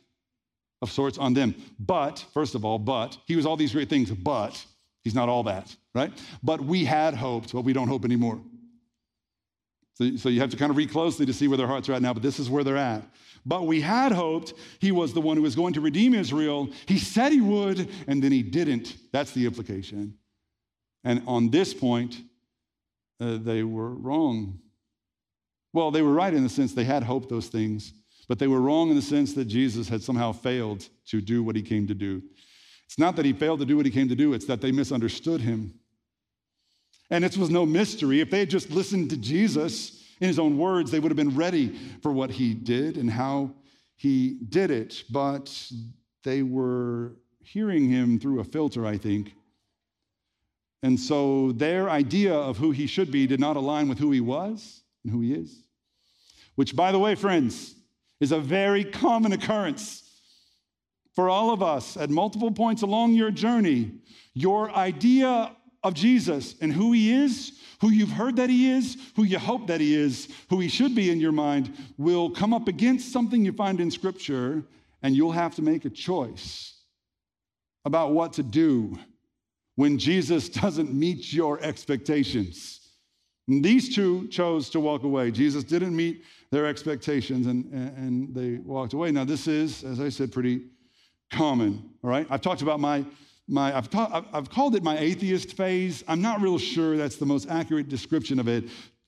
[0.80, 1.54] of sorts on them.
[1.78, 4.64] But, first of all, but, he was all these great things, but
[5.04, 6.12] he's not all that, right?
[6.42, 8.40] But we had hoped, but we don't hope anymore.
[9.94, 11.92] So, so you have to kind of read closely to see where their hearts are
[11.92, 13.02] at now, but this is where they're at.
[13.44, 16.70] But we had hoped he was the one who was going to redeem Israel.
[16.86, 18.96] He said he would, and then he didn't.
[19.12, 20.14] That's the implication.
[21.04, 22.22] And on this point,
[23.20, 24.58] uh, they were wrong.
[25.72, 27.92] Well, they were right in the sense they had hoped those things,
[28.28, 31.56] but they were wrong in the sense that Jesus had somehow failed to do what
[31.56, 32.22] he came to do.
[32.86, 34.70] It's not that he failed to do what he came to do, it's that they
[34.70, 35.74] misunderstood him.
[37.10, 38.20] And it was no mystery.
[38.20, 41.36] If they had just listened to Jesus in his own words, they would have been
[41.36, 43.54] ready for what he did and how
[43.96, 45.04] he did it.
[45.10, 45.70] But
[46.22, 47.12] they were
[47.44, 49.34] hearing him through a filter, I think.
[50.82, 54.20] And so their idea of who he should be did not align with who he
[54.20, 55.62] was and who he is.
[56.56, 57.74] Which, by the way, friends,
[58.20, 60.02] is a very common occurrence
[61.14, 63.92] for all of us at multiple points along your journey.
[64.34, 69.24] Your idea of Jesus and who he is, who you've heard that he is, who
[69.24, 72.68] you hope that he is, who he should be in your mind, will come up
[72.68, 74.62] against something you find in Scripture,
[75.02, 76.74] and you'll have to make a choice
[77.84, 78.96] about what to do
[79.76, 82.80] when Jesus doesn't meet your expectations.
[83.48, 85.30] And these two chose to walk away.
[85.30, 89.10] Jesus didn't meet their expectations and, and they walked away.
[89.10, 90.62] Now, this is, as I said, pretty
[91.30, 92.26] common, all right?
[92.30, 93.04] I've talked about my,
[93.48, 96.04] my I've, ta- I've called it my atheist phase.
[96.06, 98.64] I'm not real sure that's the most accurate description of it.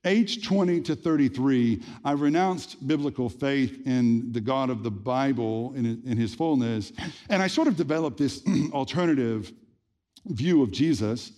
[0.07, 6.03] Age 20 to 33, I renounced biblical faith in the God of the Bible in,
[6.05, 6.93] in his fullness,
[7.31, 9.51] and I sort of developed this alternative
[10.27, 11.33] view of Jesus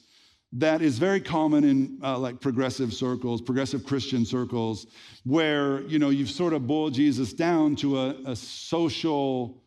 [0.53, 4.87] that is very common in uh, like progressive circles, progressive Christian circles,
[5.25, 9.63] where you know you've sort of boiled Jesus down to a, a social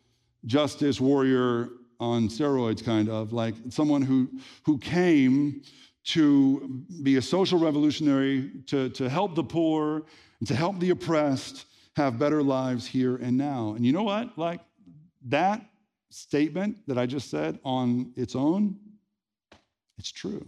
[0.46, 1.68] justice warrior
[2.00, 4.28] on steroids, kind of like someone who
[4.64, 5.62] who came
[6.02, 10.02] to be a social revolutionary, to, to help the poor,
[10.40, 13.74] and to help the oppressed have better lives here and now.
[13.76, 14.36] And you know what?
[14.38, 14.60] Like
[15.26, 15.64] that
[16.08, 18.76] statement that I just said on its own,
[20.00, 20.46] it's true.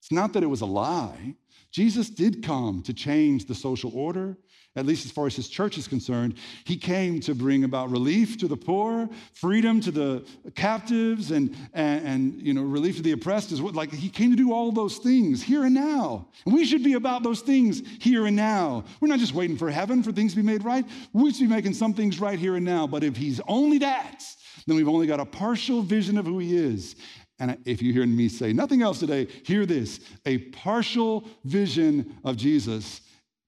[0.00, 1.36] It's not that it was a lie.
[1.70, 4.36] Jesus did come to change the social order,
[4.74, 6.34] at least as far as his church is concerned.
[6.64, 12.06] He came to bring about relief to the poor, freedom to the captives, and, and,
[12.06, 13.52] and you know, relief to the oppressed.
[13.52, 16.26] Is what, like he came to do all those things here and now.
[16.44, 18.84] And we should be about those things here and now.
[19.00, 20.84] We're not just waiting for heaven for things to be made right.
[21.12, 22.88] We should be making some things right here and now.
[22.88, 24.24] But if he's only that,
[24.66, 26.96] then we've only got a partial vision of who he is.
[27.40, 32.36] And if you hear me say nothing else today, hear this a partial vision of
[32.36, 33.00] Jesus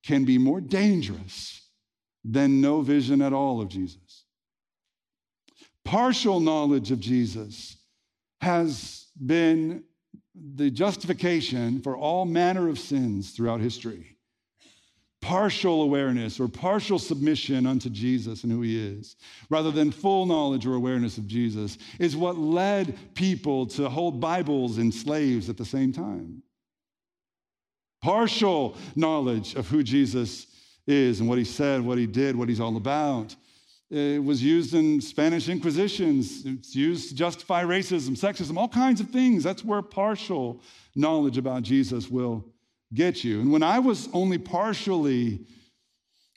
[0.03, 1.69] can be more dangerous
[2.25, 4.25] than no vision at all of Jesus.
[5.85, 7.77] Partial knowledge of Jesus
[8.41, 9.85] has been
[10.35, 14.12] the justification for all manner of sins throughout history
[15.23, 19.17] partial awareness or partial submission unto Jesus and who he is,
[19.49, 24.77] rather than full knowledge or awareness of Jesus, is what led people to hold Bibles
[24.77, 26.43] and slaves at the same time.
[28.03, 30.49] Partial knowledge of who Jesus
[30.87, 33.35] is and what he said, what he did, what he's all about.
[33.91, 36.45] It was used in Spanish Inquisitions.
[36.45, 39.45] It's used to justify racism, sexism, all kinds of things.
[39.45, 40.61] That's where partial
[40.97, 42.45] knowledge about Jesus will
[42.95, 43.41] get you.
[43.41, 45.41] And when I was only partially,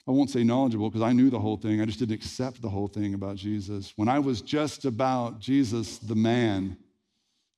[0.06, 2.68] I won't say knowledgeable because I knew the whole thing, I just didn't accept the
[2.68, 3.92] whole thing about Jesus.
[3.96, 6.76] When I was just about Jesus the man,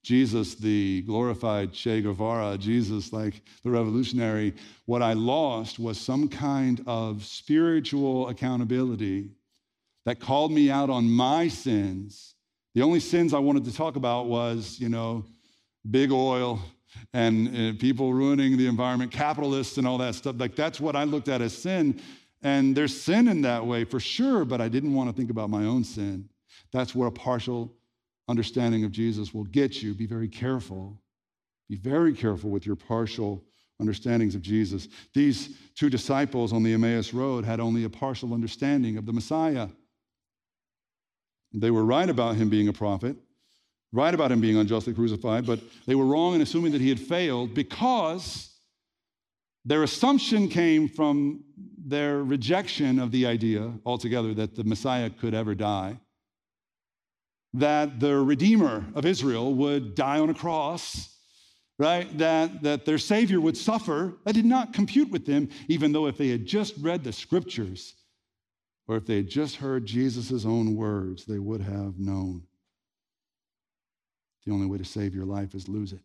[0.03, 4.55] Jesus the glorified Che Guevara, Jesus like the revolutionary,
[4.87, 9.31] what I lost was some kind of spiritual accountability
[10.07, 12.35] that called me out on my sins.
[12.75, 15.25] The only sins I wanted to talk about was, you know,
[15.91, 16.61] big oil,
[17.13, 20.37] and uh, people ruining the environment, capitalists and all that stuff.
[20.39, 22.01] Like that's what I looked at as sin.
[22.43, 25.51] And there's sin in that way for sure, but I didn't want to think about
[25.51, 26.29] my own sin.
[26.73, 27.75] That's where a partial
[28.29, 29.95] understanding of Jesus will get you.
[29.95, 31.01] Be very careful.
[31.69, 33.45] Be very careful with your partial
[33.81, 34.89] understandings of Jesus.
[35.15, 39.69] These two disciples on the Emmaus Road had only a partial understanding of the Messiah.
[41.53, 43.17] They were right about him being a prophet,
[43.93, 47.01] right about him being unjustly crucified, but they were wrong in assuming that he had
[47.01, 48.55] failed because
[49.65, 51.45] their assumption came from
[51.77, 55.99] their rejection of the idea altogether that the Messiah could ever die,
[57.55, 61.15] that the Redeemer of Israel would die on a cross.
[61.81, 62.19] Right?
[62.19, 64.15] That, that their Savior would suffer.
[64.25, 67.95] That did not compute with them, even though if they had just read the scriptures
[68.89, 72.43] or if they had just heard Jesus' own words, they would have known.
[74.49, 76.01] The only way to save your life is lose it.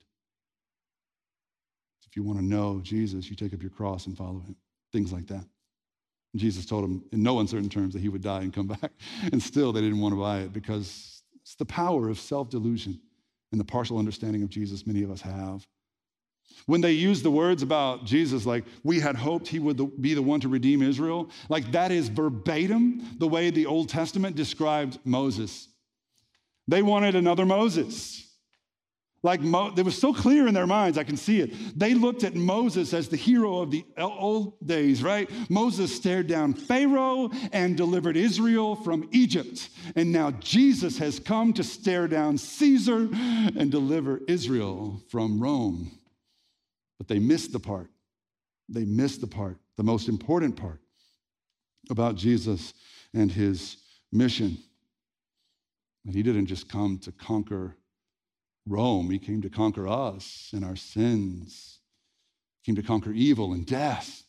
[2.06, 4.58] If you want to know Jesus, you take up your cross and follow him.
[4.92, 5.46] Things like that.
[6.34, 8.92] And Jesus told them in no uncertain terms that he would die and come back.
[9.32, 13.00] And still they didn't want to buy it because it's the power of self delusion
[13.54, 15.66] and the partial understanding of Jesus many of us have.
[16.66, 20.22] When they use the words about Jesus, like we had hoped he would be the
[20.22, 25.70] one to redeem Israel, like that is verbatim the way the Old Testament described Moses.
[26.68, 28.32] They wanted another Moses.
[29.24, 31.80] Like Mo, it was so clear in their minds, I can see it.
[31.80, 35.30] They looked at Moses as the hero of the old days, right?
[35.50, 39.70] Moses stared down Pharaoh and delivered Israel from Egypt.
[39.96, 45.98] And now Jesus has come to stare down Caesar and deliver Israel from Rome.
[46.98, 47.90] But they missed the part.
[48.68, 50.82] They missed the part, the most important part
[51.90, 52.74] about Jesus
[53.14, 53.78] and his
[54.12, 54.58] mission.
[56.06, 57.78] And he didn't just come to conquer
[58.67, 59.10] Rome.
[59.10, 61.80] He came to conquer us and our sins.
[62.62, 64.23] He came to conquer evil and death,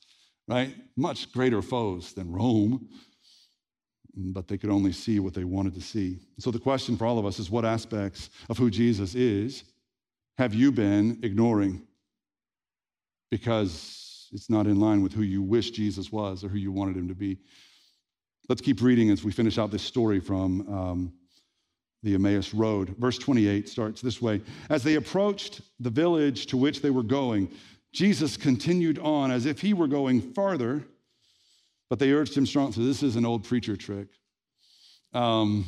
[0.48, 0.74] right?
[0.96, 2.88] Much greater foes than Rome.
[4.16, 6.20] But they could only see what they wanted to see.
[6.38, 9.64] So the question for all of us is what aspects of who Jesus is
[10.36, 11.86] have you been ignoring
[13.30, 16.96] because it's not in line with who you wish Jesus was or who you wanted
[16.96, 17.38] him to be?
[18.48, 21.12] Let's keep reading as we finish out this story from um,
[22.04, 22.94] the Emmaus Road.
[22.98, 27.50] Verse 28 starts this way As they approached the village to which they were going,
[27.92, 30.84] Jesus continued on as if he were going farther,
[31.88, 32.72] but they urged him strongly.
[32.72, 34.08] So, this is an old preacher trick.
[35.12, 35.64] Um,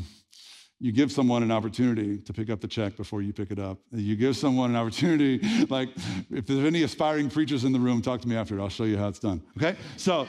[0.79, 3.79] you give someone an opportunity to pick up the check before you pick it up.
[3.93, 5.89] You give someone an opportunity, like
[6.31, 8.61] if there's any aspiring preachers in the room, talk to me after.
[8.61, 9.43] I'll show you how it's done.
[9.57, 9.77] Okay?
[9.97, 10.27] So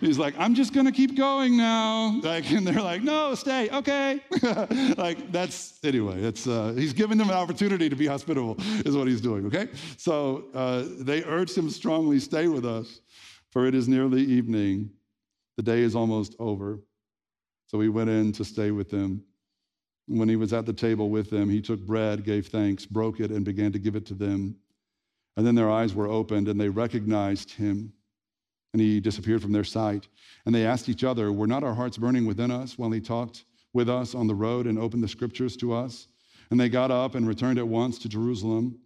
[0.00, 2.20] he's like, I'm just gonna keep going now.
[2.22, 3.70] Like, and they're like, no, stay.
[3.70, 4.20] Okay.
[4.96, 6.22] like that's anyway.
[6.22, 8.56] It's uh, he's giving them an opportunity to be hospitable,
[8.86, 9.46] is what he's doing.
[9.46, 9.68] Okay?
[9.96, 13.00] So uh, they urged him strongly, stay with us,
[13.50, 14.90] for it is nearly evening.
[15.56, 16.78] The day is almost over.
[17.66, 19.24] So he went in to stay with them.
[20.08, 23.30] When he was at the table with them, he took bread, gave thanks, broke it,
[23.30, 24.56] and began to give it to them.
[25.36, 27.92] And then their eyes were opened and they recognized him.
[28.72, 30.08] And he disappeared from their sight.
[30.46, 33.44] And they asked each other, Were not our hearts burning within us while he talked
[33.72, 36.08] with us on the road and opened the scriptures to us?
[36.50, 38.78] And they got up and returned at once to Jerusalem.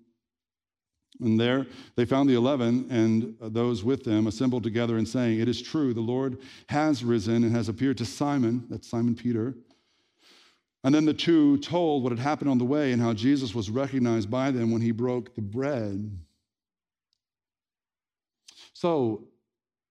[1.21, 5.49] And there they found the eleven and those with them assembled together and saying, It
[5.49, 9.55] is true, the Lord has risen and has appeared to Simon, that's Simon Peter.
[10.85, 13.71] And then the two told what had happened on the way and how Jesus was
[13.71, 16.11] recognized by them when he broke the bread.
[18.73, 19.29] So,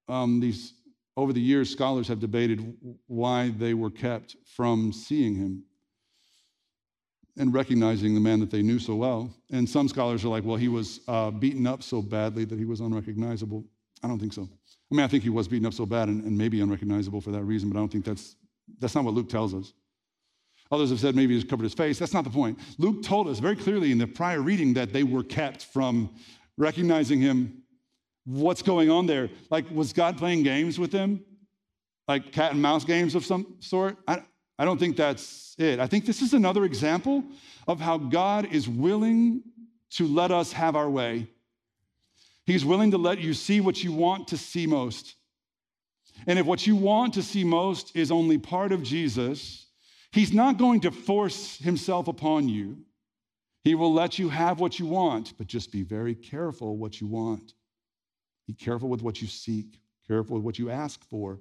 [0.10, 0.74] um, these
[1.18, 2.76] over the years, scholars have debated
[3.08, 5.64] why they were kept from seeing him
[7.38, 9.34] and recognizing the man that they knew so well.
[9.52, 12.66] And some scholars are like, well, he was uh, beaten up so badly that he
[12.66, 13.66] was unrecognizable.
[14.04, 14.44] I don't think so.
[14.44, 17.32] I mean, I think he was beaten up so bad and, and maybe unrecognizable for
[17.32, 18.36] that reason, but I don't think that's,
[18.80, 19.74] that's not what Luke tells us.
[20.72, 22.00] Others have said maybe he's covered his face.
[22.00, 22.58] That's not the point.
[22.78, 26.10] Luke told us very clearly in the prior reading that they were kept from
[26.58, 27.64] recognizing him.
[28.26, 29.30] What's going on there?
[29.50, 31.24] Like, was God playing games with them?
[32.08, 33.98] Like cat and mouse games of some sort?
[34.08, 34.24] I,
[34.58, 35.80] I don't think that's it.
[35.80, 37.24] I think this is another example
[37.68, 39.44] of how God is willing
[39.92, 41.28] to let us have our way.
[42.46, 45.16] He's willing to let you see what you want to see most.
[46.28, 49.68] And if what you want to see most is only part of Jesus,
[50.12, 52.78] He's not going to force himself upon you.
[53.64, 57.08] He will let you have what you want, but just be very careful what you
[57.08, 57.54] want.
[58.48, 61.40] Be careful with what you seek, careful with what you ask for,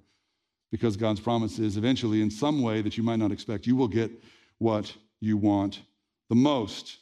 [0.71, 3.89] because God's promise is eventually, in some way that you might not expect, you will
[3.89, 4.11] get
[4.59, 5.81] what you want
[6.29, 6.99] the most.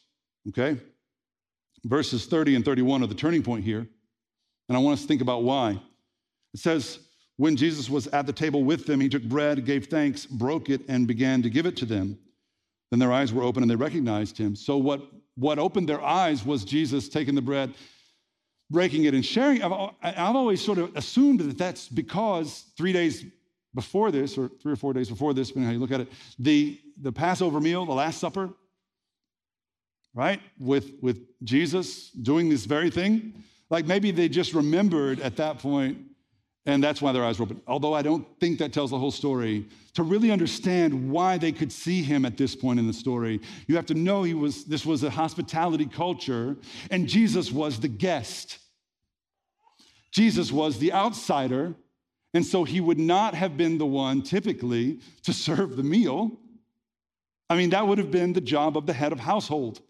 [0.49, 0.81] Okay?
[1.85, 3.87] Verses 30 and 31 are the turning point here,
[4.69, 5.81] and I want us to think about why.
[6.55, 7.01] It says,
[7.39, 10.83] when Jesus was at the table with them, he took bread, gave thanks, broke it,
[10.89, 12.19] and began to give it to them.
[12.91, 14.57] Then their eyes were open and they recognized him.
[14.57, 15.03] So, what,
[15.37, 17.73] what opened their eyes was Jesus taking the bread,
[18.71, 19.63] breaking it, and sharing.
[19.63, 23.25] I've, I've always sort of assumed that that's because three days
[23.73, 26.09] before this, or three or four days before this, depending how you look at it,
[26.41, 28.51] the, the Passover meal, the Last Supper,
[30.13, 35.61] right, with, with Jesus doing this very thing, like maybe they just remembered at that
[35.61, 35.99] point
[36.69, 37.63] and that's why their eyes were open.
[37.67, 39.67] Although I don't think that tells the whole story.
[39.95, 43.75] To really understand why they could see him at this point in the story, you
[43.75, 46.57] have to know he was, this was a hospitality culture,
[46.91, 48.59] and Jesus was the guest.
[50.11, 51.75] Jesus was the outsider,
[52.35, 56.39] and so he would not have been the one typically to serve the meal.
[57.49, 59.81] I mean, that would have been the job of the head of household.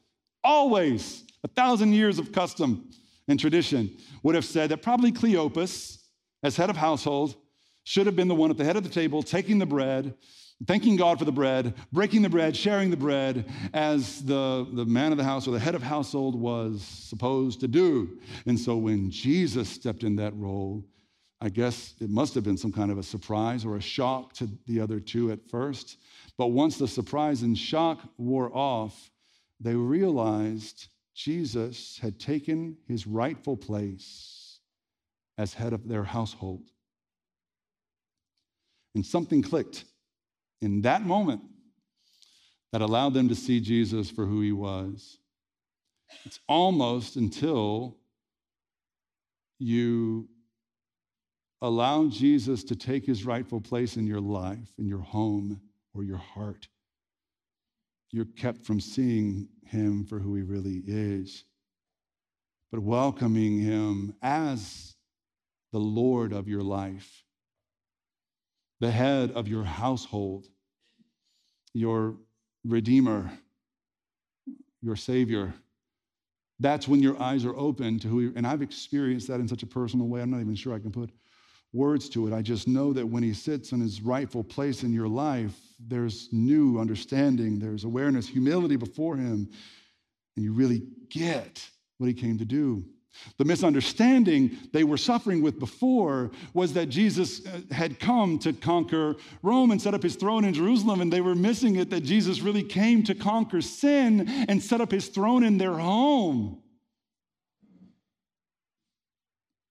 [0.44, 2.88] Always, a thousand years of custom
[3.26, 3.90] and tradition
[4.22, 5.97] would have said that probably Cleopas,
[6.42, 7.37] as head of household,
[7.85, 10.14] should have been the one at the head of the table taking the bread,
[10.66, 15.12] thanking God for the bread, breaking the bread, sharing the bread, as the, the man
[15.12, 18.18] of the house or the head of household was supposed to do.
[18.46, 20.85] And so when Jesus stepped in that role,
[21.40, 24.51] I guess it must have been some kind of a surprise or a shock to
[24.66, 25.96] the other two at first.
[26.37, 29.11] But once the surprise and shock wore off,
[29.61, 34.37] they realized Jesus had taken his rightful place
[35.38, 36.64] as head of their household.
[38.94, 39.84] And something clicked
[40.60, 41.42] in that moment
[42.72, 45.18] that allowed them to see Jesus for who he was.
[46.24, 47.96] It's almost until
[49.58, 50.28] you
[51.62, 55.60] allow Jesus to take his rightful place in your life, in your home,
[55.94, 56.68] or your heart.
[58.10, 61.44] You're kept from seeing him for who he really is,
[62.70, 64.94] but welcoming him as
[65.73, 67.25] the Lord of your life,
[68.81, 70.46] the head of your household,
[71.75, 72.16] your
[72.64, 73.31] Redeemer,
[74.81, 75.54] your Savior,
[76.60, 79.62] That's when your eyes are open to who, he, and I've experienced that in such
[79.62, 80.21] a personal way.
[80.21, 81.10] I'm not even sure I can put
[81.73, 82.33] words to it.
[82.33, 86.29] I just know that when he sits in his rightful place in your life, there's
[86.33, 89.48] new understanding, there's awareness, humility before him,
[90.37, 92.85] and you really get what he came to do.
[93.37, 99.17] The misunderstanding they were suffering with before was that Jesus uh, had come to conquer
[99.42, 102.40] Rome and set up his throne in Jerusalem, and they were missing it that Jesus
[102.40, 106.63] really came to conquer sin and set up his throne in their home.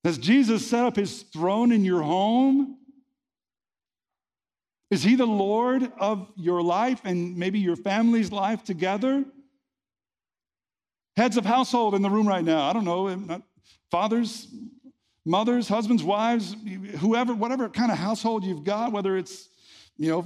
[0.04, 2.78] Has Jesus set up his throne in your home?
[4.90, 9.26] Is he the Lord of your life and maybe your family's life together?
[11.18, 12.70] Heads of household in the room right now.
[12.70, 13.40] I don't know, eh,
[13.90, 14.48] fathers,
[15.26, 16.56] mothers, husbands, wives,
[17.00, 19.50] whoever, whatever kind of household you've got, whether it's,
[19.98, 20.22] you know,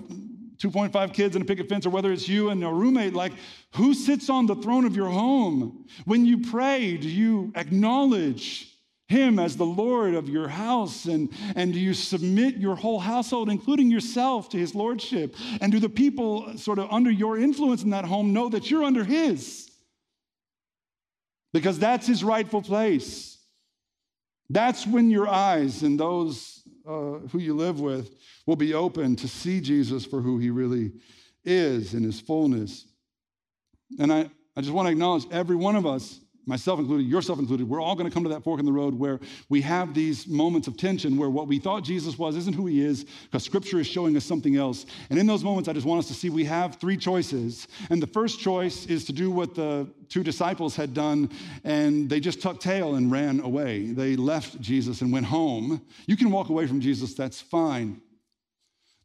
[0.58, 3.32] 2.5 kids and a picket fence, or whether it's you and a roommate, like
[3.76, 5.88] who sits on the throne of your home?
[6.04, 8.68] When you pray, do you acknowledge
[9.08, 11.06] him as the Lord of your house?
[11.06, 15.38] And, and do you submit your whole household, including yourself, to his lordship?
[15.62, 18.84] And do the people sort of under your influence in that home know that you're
[18.84, 19.71] under his?
[21.54, 23.38] Because that's his rightful place.
[24.50, 29.28] That's when your eyes and those uh, who you live with will be open to
[29.28, 30.92] see Jesus for who he really
[31.46, 32.86] is in his fullness.
[34.00, 37.68] And I, I just want to acknowledge every one of us myself included, yourself included,
[37.68, 39.20] we're all going to come to that fork in the road where
[39.50, 42.82] we have these moments of tension where what we thought Jesus was isn't who he
[42.82, 44.86] is because scripture is showing us something else.
[45.10, 47.68] And in those moments, I just want us to see we have three choices.
[47.90, 51.30] And the first choice is to do what the two disciples had done,
[51.64, 53.92] and they just tucked tail and ran away.
[53.92, 55.82] They left Jesus and went home.
[56.06, 58.02] You can walk away from Jesus, that's fine.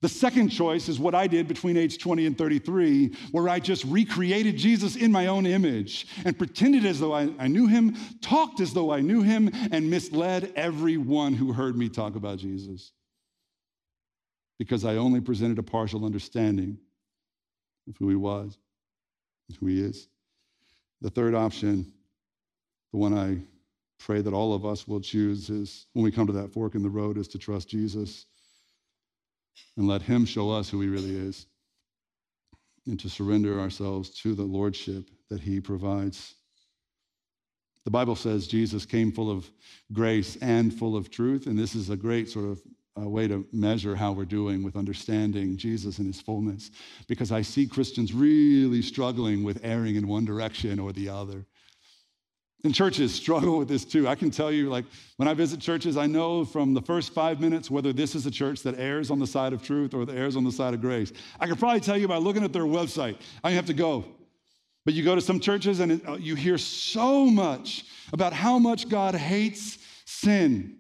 [0.07, 3.85] The second choice is what I did between age 20 and 33, where I just
[3.87, 8.61] recreated Jesus in my own image and pretended as though I, I, knew him, talked
[8.61, 12.93] as though I knew him, and misled everyone who heard me talk about Jesus.
[14.61, 16.79] Because I only presented a partial understanding
[17.89, 18.57] of who he was,
[19.59, 20.07] who he is.
[21.01, 21.93] The third option,
[22.93, 23.39] the one I
[23.99, 26.85] pray that all of us will choose, is when we come to that fork in
[26.85, 28.27] the road, is to trust Jesus
[29.77, 31.47] and let Him show us who He really is
[32.87, 36.35] and to surrender ourselves to the Lordship that He provides.
[37.85, 39.49] The Bible says Jesus came full of
[39.93, 42.61] grace and full of truth, and this is a great sort of
[42.99, 46.71] uh, way to measure how we're doing with understanding Jesus in his fullness.
[47.07, 51.47] Because I see Christians really struggling with erring in one direction or the other.
[52.67, 54.09] And churches struggle with this too.
[54.09, 54.85] I can tell you, like,
[55.19, 58.31] when I visit churches, I know from the first five minutes whether this is a
[58.31, 60.81] church that errs on the side of truth or that errs on the side of
[60.81, 61.12] grace.
[61.39, 63.21] I can probably tell you by looking at their website.
[63.45, 64.05] I have to go.
[64.85, 68.59] But you go to some churches and it, uh, you hear so much about how
[68.59, 70.77] much God hates sin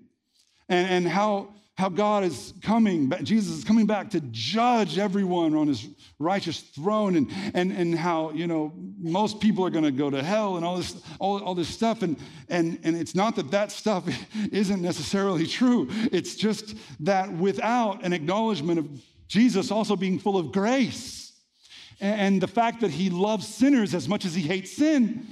[0.68, 5.68] and, and how how God is coming, Jesus is coming back to judge everyone on
[5.68, 5.86] his
[6.18, 10.22] righteous throne, and, and, and how, you know, most people are going to go to
[10.22, 12.02] hell and all this, all, all this stuff.
[12.02, 12.16] And,
[12.48, 14.08] and, and it's not that that stuff
[14.52, 18.88] isn't necessarily true, it's just that without an acknowledgement of
[19.28, 21.32] Jesus also being full of grace
[22.00, 25.26] and the fact that he loves sinners as much as he hates sin,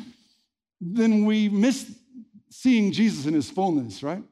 [0.81, 1.91] then we miss
[2.51, 4.23] seeing Jesus in his fullness, right?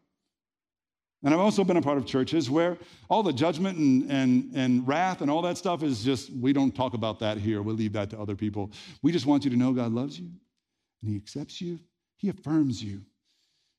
[1.24, 2.76] And I've also been a part of churches where
[3.08, 6.74] all the judgment and, and, and wrath and all that stuff is just, we don't
[6.74, 7.62] talk about that here.
[7.62, 8.72] We'll leave that to other people.
[9.02, 10.30] We just want you to know God loves you
[11.00, 11.78] and He accepts you,
[12.16, 13.02] He affirms you.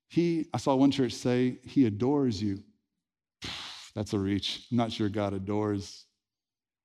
[0.08, 2.64] He, I saw one church say, He adores you.
[3.96, 4.68] That's a reach.
[4.72, 6.06] I'm not sure God adores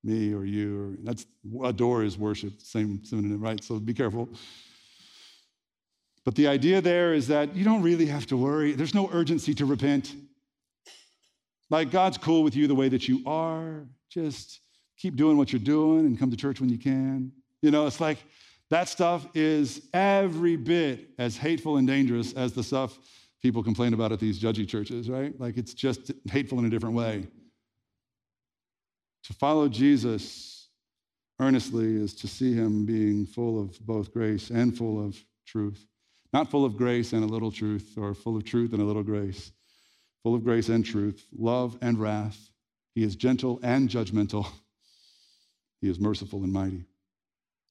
[0.03, 0.81] me or you.
[0.81, 1.27] Or, that's
[1.65, 3.63] adore is worship, same synonym, right?
[3.65, 4.29] So be careful.
[6.25, 8.73] But the idea there is that you don't really have to worry.
[8.73, 10.15] There's no urgency to repent.
[11.71, 13.87] Like God's cool with you the way that you are.
[14.11, 14.61] Just
[14.97, 17.33] keep doing what you're doing and come to church when you can.
[17.63, 18.19] You know, it's like
[18.71, 22.99] that stuff is every bit as hateful and dangerous as the stuff
[23.41, 25.39] people complain about at these judgy churches, right?
[25.41, 27.27] Like it's just hateful in a different way.
[29.25, 30.69] To follow Jesus
[31.41, 35.87] earnestly is to see him being full of both grace and full of truth.
[36.33, 39.03] Not full of grace and a little truth, or full of truth and a little
[39.03, 39.53] grace,
[40.23, 42.51] full of grace and truth, love and wrath.
[42.95, 44.47] He is gentle and judgmental.
[45.81, 46.85] He is merciful and mighty.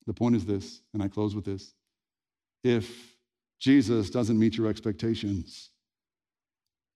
[0.05, 1.73] The point is this, and I close with this.
[2.63, 3.17] If
[3.59, 5.71] Jesus doesn't meet your expectations,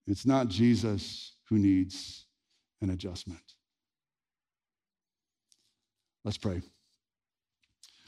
[0.06, 2.26] it's not Jesus who needs
[2.80, 3.42] an adjustment.
[6.24, 6.62] Let's pray.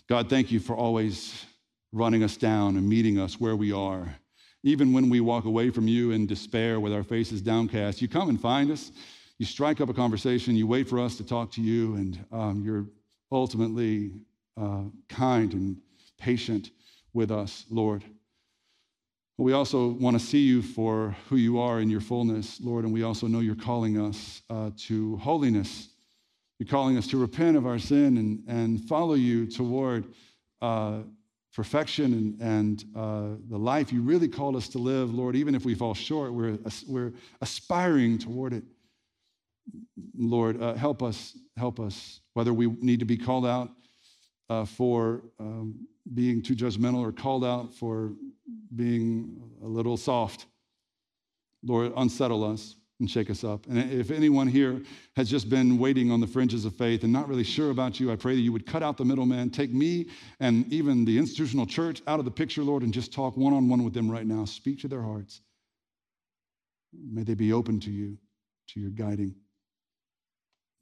[0.08, 1.44] God, thank you for always
[1.92, 4.16] running us down and meeting us where we are.
[4.66, 8.30] Even when we walk away from you in despair with our faces downcast, you come
[8.30, 8.92] and find us.
[9.36, 10.56] You strike up a conversation.
[10.56, 12.86] You wait for us to talk to you, and um, you're
[13.30, 14.12] ultimately
[14.58, 15.76] uh, kind and
[16.18, 16.70] patient
[17.12, 18.04] with us, Lord.
[19.36, 22.84] But We also want to see you for who you are in your fullness, Lord,
[22.84, 25.90] and we also know you're calling us uh, to holiness.
[26.58, 30.06] You're calling us to repent of our sin and, and follow you toward
[30.62, 31.00] uh,
[31.54, 35.36] perfection and, and uh, the life you really called us to live, Lord.
[35.36, 38.64] Even if we fall short, we're, we're aspiring toward it.
[40.16, 43.70] Lord, uh, help us, help us, whether we need to be called out
[44.50, 48.12] uh, for um, being too judgmental or called out for
[48.74, 50.46] being a little soft.
[51.62, 53.66] Lord, unsettle us and shake us up.
[53.66, 54.80] And if anyone here
[55.14, 58.10] has just been waiting on the fringes of faith and not really sure about you,
[58.10, 60.06] I pray that you would cut out the middleman, take me
[60.40, 63.68] and even the institutional church out of the picture, Lord, and just talk one on
[63.68, 64.46] one with them right now.
[64.46, 65.42] Speak to their hearts.
[66.94, 68.16] May they be open to you,
[68.68, 69.34] to your guiding.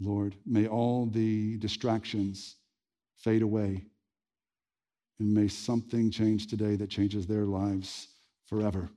[0.01, 2.55] Lord, may all the distractions
[3.19, 3.85] fade away.
[5.19, 8.07] And may something change today that changes their lives
[8.47, 8.91] forever.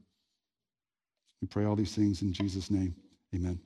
[1.42, 2.96] We pray all these things in Jesus' name.
[3.36, 3.65] Amen.